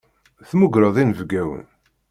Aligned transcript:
Temmugreḍ 0.47 0.95
inebgawen. 1.01 1.65